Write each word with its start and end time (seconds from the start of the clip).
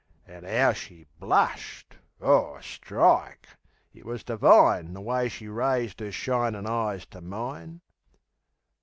An' 0.25 0.43
'ow 0.47 0.73
she 0.73 1.05
blushed! 1.19 1.95
O, 2.19 2.59
strike! 2.59 3.47
it 3.93 4.03
was 4.03 4.23
divine 4.23 4.93
The 4.93 4.99
way 5.01 5.29
she 5.29 5.47
raised 5.47 6.01
'er 6.01 6.11
shinin' 6.11 6.65
eyes 6.65 7.05
to 7.11 7.21
mine. 7.21 7.81